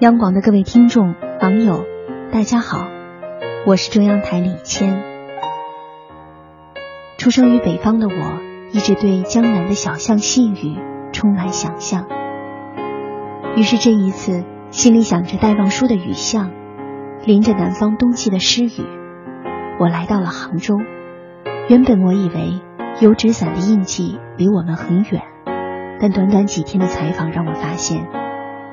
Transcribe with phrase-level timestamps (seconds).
[0.00, 1.84] 央广的各位听众、网友，
[2.30, 2.86] 大家好，
[3.66, 5.02] 我是中央台李谦。
[7.18, 8.38] 出生于北方的我，
[8.70, 10.78] 一直对江南的小巷细雨
[11.12, 12.06] 充满想象。
[13.56, 16.50] 于是这一次，心里想着戴望舒的《雨巷》，
[17.26, 18.86] 淋着南方冬季的湿雨，
[19.80, 20.76] 我来到了杭州。
[21.68, 22.60] 原本我以为
[23.00, 25.22] 油纸伞的印记离我们很远，
[26.00, 28.06] 但短短几天的采访让我发现，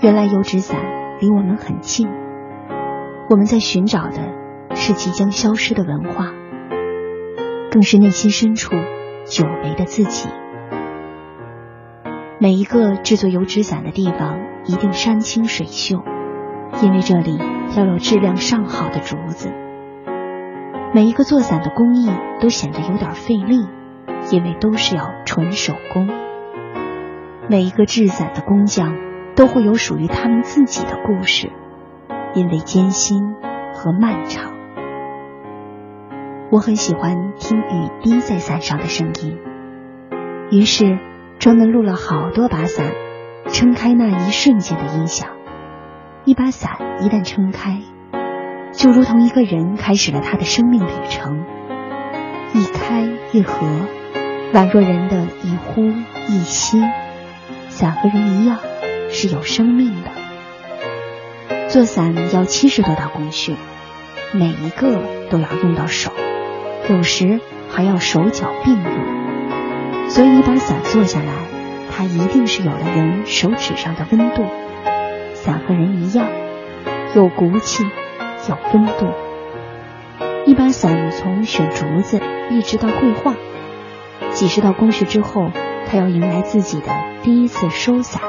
[0.00, 0.98] 原来油纸伞。
[1.20, 2.08] 离我们很近，
[3.28, 6.32] 我们在寻找的是即将消失的文化，
[7.70, 8.74] 更是内心深处
[9.26, 10.30] 久违的自己。
[12.38, 16.02] 每一个制作油纸伞的地方一定山清水秀，
[16.82, 17.38] 因为这里
[17.76, 19.52] 要有质量上好的竹子。
[20.94, 22.10] 每一个做伞的工艺
[22.40, 23.68] 都显得有点费力，
[24.30, 26.08] 因为都是要纯手工。
[27.46, 29.09] 每一个制伞的工匠。
[29.40, 31.50] 都会有属于他们自己的故事，
[32.34, 33.36] 因为艰辛
[33.72, 34.52] 和漫长。
[36.50, 39.38] 我很喜欢听雨滴在伞上的声音，
[40.50, 40.98] 于是
[41.38, 42.92] 专门录了好多把伞
[43.46, 45.30] 撑开那一瞬间的音响。
[46.26, 47.80] 一把伞一旦撑开，
[48.72, 51.46] 就如同一个人开始了他的生命旅程，
[52.52, 53.66] 一开一合，
[54.52, 55.80] 宛若人的一呼
[56.28, 56.78] 一吸，
[57.70, 58.58] 伞和人一样。
[59.12, 60.10] 是有生命的。
[61.68, 63.54] 做伞要七十多道工序，
[64.32, 64.98] 每一个
[65.30, 66.12] 都要用到手，
[66.88, 70.08] 有时还要手脚并用。
[70.08, 71.32] 所以一把伞做下来，
[71.90, 74.44] 它一定是有了人手指上的温度。
[75.34, 76.26] 伞和人一样，
[77.14, 77.84] 有骨气，
[78.48, 79.06] 有温度。
[80.44, 82.20] 一把伞从选竹子
[82.50, 83.34] 一直到绘画，
[84.32, 85.50] 几十道工序之后，
[85.88, 86.88] 他要迎来自己的
[87.22, 88.20] 第一次收伞。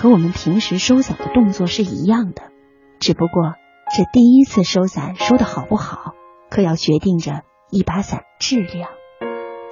[0.00, 2.44] 和我们平时收伞的动作是一样的，
[3.00, 3.52] 只不过
[3.94, 6.14] 这第一次收伞收的好不好，
[6.48, 8.88] 可要决定着一把伞质量。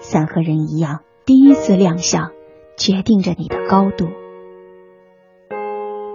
[0.01, 2.33] 伞和人一样，第一次亮相
[2.77, 4.11] 决定着你的高度。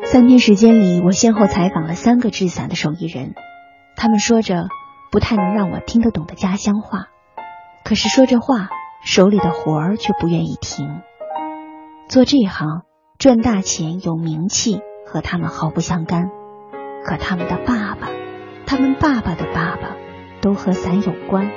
[0.03, 3.33] 三天时间里，我先后采访了三个制伞的手艺人，
[3.95, 4.67] 他们说着
[5.11, 7.07] 不太能让我听得懂的家乡话，
[7.83, 8.69] 可是说着话，
[9.03, 11.01] 手里的活儿却不愿意停。
[12.07, 12.83] 做这一行。
[13.23, 16.29] 赚大钱有名气和他们毫不相干，
[17.05, 18.09] 可他们的爸爸，
[18.65, 19.95] 他们爸爸的爸爸，
[20.41, 21.49] 都和伞有关，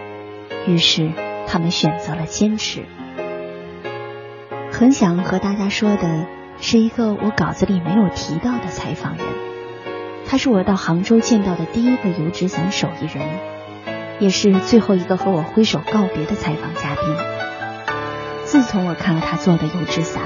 [0.68, 1.10] 于是
[1.48, 2.84] 他们选择了坚持。
[4.70, 6.28] 很想和大家说的
[6.60, 9.26] 是一个我稿子里没有提到的采访人，
[10.24, 13.26] 他是我到杭州见到的第一个油纸伞手艺人，
[14.20, 17.16] 也是最后一个和我挥手告别的采访嘉宾。
[18.44, 20.22] 自从我看了他做的油纸伞，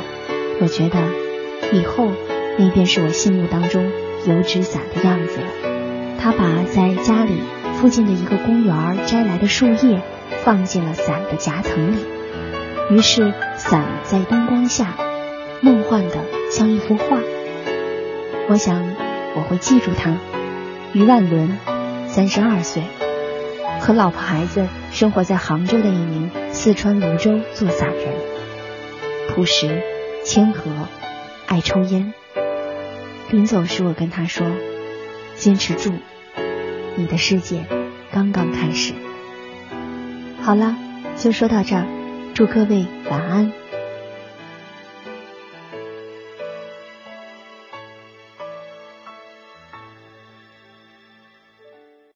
[0.61, 1.30] 我觉得。
[1.73, 2.11] 以后，
[2.59, 3.91] 那便是我心目当中
[4.27, 5.47] 油纸伞的样子了。
[6.19, 7.41] 他把在家里
[7.75, 10.03] 附近的一个公园摘来的树叶
[10.45, 12.05] 放进了伞的夹层里，
[12.91, 14.95] 于是伞在灯光下
[15.61, 16.17] 梦幻的
[16.51, 17.19] 像一幅画。
[18.49, 18.83] 我想
[19.37, 20.15] 我会记住他，
[20.93, 21.57] 于万伦，
[22.07, 22.83] 三十二岁，
[23.81, 28.09] 和老婆孩子生活在杭州的一名四川泸州做伞人，
[29.29, 29.83] 朴实
[30.25, 30.65] 谦和。
[31.51, 32.15] 爱抽烟，
[33.33, 34.47] 临走时我跟他说
[35.35, 35.93] ：“坚持住，
[36.95, 37.65] 你的世界
[38.13, 38.95] 刚刚开始。”
[40.41, 40.77] 好了，
[41.17, 41.85] 就说到这儿，
[42.35, 43.53] 祝各位晚安。